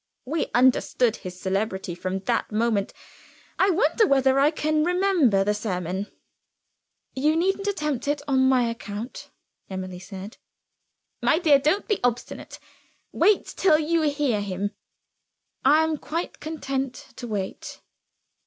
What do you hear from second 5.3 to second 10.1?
the sermon." "You needn't attempt it on my account," Emily